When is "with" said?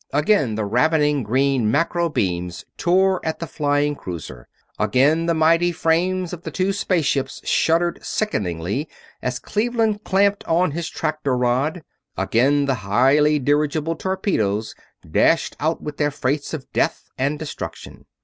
15.83-15.97